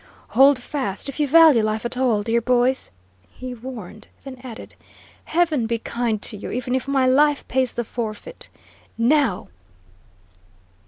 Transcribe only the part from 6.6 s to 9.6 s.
if my life pays the forfeit! Now!"